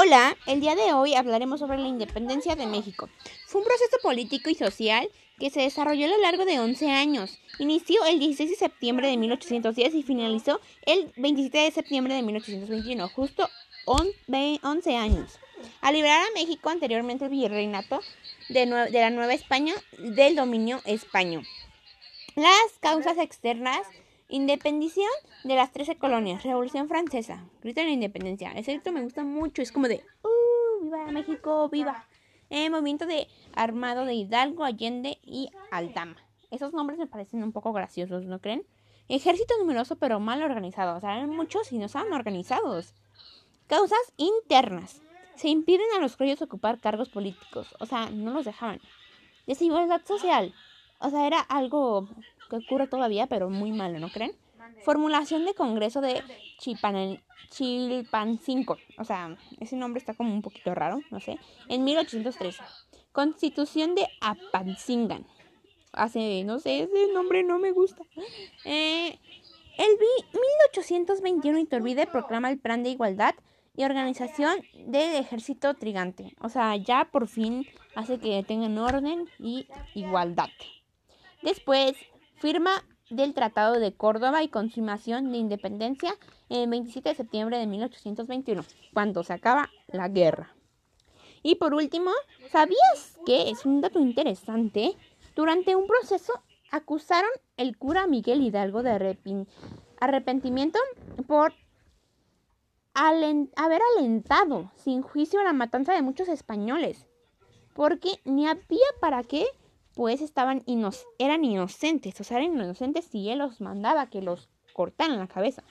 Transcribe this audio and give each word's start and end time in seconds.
Hola, 0.00 0.36
el 0.46 0.60
día 0.60 0.76
de 0.76 0.92
hoy 0.92 1.16
hablaremos 1.16 1.58
sobre 1.58 1.76
la 1.76 1.88
independencia 1.88 2.54
de 2.54 2.68
México. 2.68 3.08
Fue 3.48 3.60
un 3.60 3.66
proceso 3.66 3.96
político 4.00 4.48
y 4.48 4.54
social 4.54 5.10
que 5.40 5.50
se 5.50 5.62
desarrolló 5.62 6.06
a 6.06 6.10
lo 6.10 6.18
largo 6.18 6.44
de 6.44 6.60
11 6.60 6.88
años. 6.92 7.40
Inició 7.58 8.04
el 8.04 8.20
16 8.20 8.48
de 8.48 8.54
septiembre 8.54 9.08
de 9.08 9.16
1810 9.16 9.96
y 9.96 10.02
finalizó 10.04 10.60
el 10.86 11.12
27 11.16 11.58
de 11.58 11.70
septiembre 11.72 12.14
de 12.14 12.22
1821, 12.22 13.08
justo 13.08 13.50
11 13.86 14.96
años. 14.96 15.40
Al 15.80 15.94
liberar 15.94 16.20
a 16.20 16.32
México 16.32 16.70
anteriormente 16.70 17.24
el 17.24 17.32
virreinato 17.32 17.98
de, 18.50 18.66
de 18.66 19.00
la 19.00 19.10
Nueva 19.10 19.34
España 19.34 19.74
del 19.98 20.36
dominio 20.36 20.80
español. 20.84 21.42
Las 22.36 22.78
causas 22.78 23.18
externas 23.18 23.84
Independición 24.30 25.08
de 25.44 25.54
las 25.54 25.72
13 25.72 25.96
colonias. 25.96 26.42
Revolución 26.42 26.86
Francesa. 26.86 27.46
Grito 27.62 27.80
de 27.80 27.86
la 27.86 27.92
independencia. 27.92 28.52
Ese 28.52 28.72
grito 28.74 28.92
me 28.92 29.02
gusta 29.02 29.24
mucho. 29.24 29.62
Es 29.62 29.72
como 29.72 29.88
de. 29.88 30.04
¡Uh! 30.22 30.84
¡Viva 30.84 31.06
México! 31.12 31.68
¡Viva! 31.70 32.06
Eh, 32.50 32.68
movimiento 32.68 33.06
de 33.06 33.26
armado 33.54 34.04
de 34.04 34.12
Hidalgo, 34.12 34.64
Allende 34.64 35.18
y 35.22 35.48
Aldama. 35.70 36.16
Esos 36.50 36.74
nombres 36.74 36.98
me 36.98 37.06
parecen 37.06 37.42
un 37.42 37.52
poco 37.52 37.72
graciosos, 37.72 38.24
¿no 38.24 38.38
creen? 38.38 38.66
Ejército 39.08 39.54
numeroso 39.58 39.96
pero 39.96 40.20
mal 40.20 40.42
organizado. 40.42 40.98
O 40.98 41.00
sea, 41.00 41.16
eran 41.16 41.30
muchos 41.30 41.72
y 41.72 41.78
no 41.78 41.86
estaban 41.86 42.12
organizados. 42.12 42.92
Causas 43.66 44.12
internas. 44.18 45.00
Se 45.36 45.48
impiden 45.48 45.86
a 45.96 46.00
los 46.00 46.18
criollos 46.18 46.42
ocupar 46.42 46.80
cargos 46.80 47.08
políticos. 47.08 47.74
O 47.80 47.86
sea, 47.86 48.10
no 48.10 48.32
los 48.32 48.44
dejaban. 48.44 48.80
Desigualdad 49.46 50.02
social. 50.04 50.54
O 51.00 51.08
sea, 51.08 51.26
era 51.26 51.40
algo 51.40 52.08
que 52.48 52.56
ocurre 52.56 52.86
todavía, 52.86 53.26
pero 53.26 53.50
muy 53.50 53.72
malo, 53.72 53.98
¿no 53.98 54.08
creen? 54.08 54.32
Formulación 54.84 55.44
de 55.44 55.54
Congreso 55.54 56.00
de 56.00 56.22
Chilpancingo. 57.50 58.76
O 58.98 59.04
sea, 59.04 59.36
ese 59.60 59.76
nombre 59.76 59.98
está 59.98 60.14
como 60.14 60.32
un 60.32 60.42
poquito 60.42 60.74
raro, 60.74 61.00
no 61.10 61.20
sé. 61.20 61.38
En 61.68 61.84
1813. 61.84 62.62
Constitución 63.12 63.94
de 63.94 64.06
Apancingan. 64.20 65.26
Hace, 65.92 66.44
no 66.44 66.58
sé, 66.58 66.82
ese 66.82 67.12
nombre 67.12 67.42
no 67.42 67.58
me 67.58 67.72
gusta. 67.72 68.02
Eh, 68.64 69.18
el 69.78 69.98
1821 70.66 71.58
Iturbide 71.58 72.06
proclama 72.06 72.50
el 72.50 72.58
Plan 72.58 72.82
de 72.82 72.90
Igualdad 72.90 73.34
y 73.76 73.84
Organización 73.84 74.60
del 74.86 75.16
Ejército 75.16 75.74
Trigante. 75.74 76.34
O 76.40 76.48
sea, 76.48 76.76
ya 76.76 77.08
por 77.10 77.28
fin 77.28 77.66
hace 77.94 78.18
que 78.18 78.42
tengan 78.42 78.76
orden 78.76 79.28
y 79.38 79.66
igualdad. 79.94 80.48
Después, 81.42 81.94
firma 82.38 82.84
del 83.10 83.34
Tratado 83.34 83.80
de 83.80 83.92
Córdoba 83.92 84.42
y 84.42 84.48
consumación 84.48 85.32
de 85.32 85.38
independencia 85.38 86.14
el 86.48 86.68
27 86.68 87.08
de 87.08 87.14
septiembre 87.14 87.58
de 87.58 87.66
1821, 87.66 88.64
cuando 88.92 89.22
se 89.24 89.32
acaba 89.32 89.70
la 89.88 90.08
guerra. 90.08 90.54
Y 91.42 91.56
por 91.56 91.74
último, 91.74 92.10
¿sabías 92.50 93.18
que 93.24 93.50
es 93.50 93.64
un 93.64 93.80
dato 93.80 93.98
interesante? 93.98 94.96
Durante 95.34 95.76
un 95.76 95.86
proceso 95.86 96.32
acusaron 96.70 97.30
el 97.56 97.76
cura 97.76 98.06
Miguel 98.06 98.42
Hidalgo 98.42 98.82
de 98.82 99.16
arrepentimiento 100.00 100.78
por 101.26 101.54
haber 102.94 103.80
alentado 103.96 104.70
sin 104.76 105.02
juicio 105.02 105.42
la 105.42 105.52
matanza 105.52 105.94
de 105.94 106.02
muchos 106.02 106.28
españoles, 106.28 107.06
porque 107.74 108.20
ni 108.24 108.48
había 108.48 108.88
para 109.00 109.22
qué 109.22 109.46
pues 109.98 110.20
estaban 110.20 110.62
eran 111.18 111.44
inocentes, 111.44 112.20
o 112.20 112.22
sea, 112.22 112.38
eran 112.38 112.54
inocentes 112.54 113.12
y 113.12 113.30
él 113.30 113.40
los 113.40 113.60
mandaba 113.60 114.08
que 114.08 114.22
los 114.22 114.48
cortaran 114.72 115.18
la 115.18 115.26
cabeza. 115.26 115.64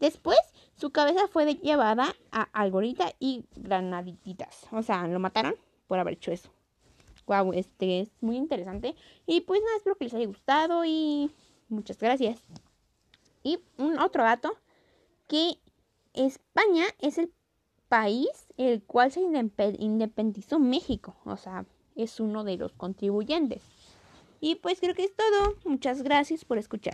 Después, 0.00 0.38
su 0.76 0.92
cabeza 0.92 1.28
fue 1.28 1.56
llevada 1.56 2.16
a 2.32 2.48
Algorita 2.54 3.12
y 3.20 3.44
Granaditas. 3.54 4.66
O 4.72 4.82
sea, 4.82 5.06
lo 5.06 5.20
mataron 5.20 5.56
por 5.88 5.98
haber 5.98 6.14
hecho 6.14 6.32
eso. 6.32 6.48
Wow, 7.26 7.52
este 7.52 8.00
es 8.00 8.10
muy 8.22 8.36
interesante. 8.38 8.96
Y 9.26 9.42
pues 9.42 9.60
nada, 9.60 9.76
espero 9.76 9.96
que 9.96 10.04
les 10.04 10.14
haya 10.14 10.26
gustado 10.26 10.86
y 10.86 11.30
muchas 11.68 11.98
gracias. 11.98 12.42
Y 13.42 13.58
un 13.76 13.98
otro 13.98 14.22
dato, 14.22 14.56
que 15.28 15.58
España 16.14 16.86
es 16.98 17.18
el 17.18 17.30
país 17.90 18.30
el 18.56 18.82
cual 18.84 19.12
se 19.12 19.20
independizó 19.20 20.58
México. 20.58 21.14
O 21.26 21.36
sea, 21.36 21.66
es 21.96 22.20
uno 22.20 22.44
de 22.44 22.56
los 22.56 22.72
contribuyentes. 22.72 23.62
Y 24.40 24.56
pues 24.56 24.80
creo 24.80 24.94
que 24.94 25.04
es 25.04 25.14
todo. 25.16 25.54
Muchas 25.64 26.02
gracias 26.02 26.44
por 26.44 26.58
escuchar. 26.58 26.84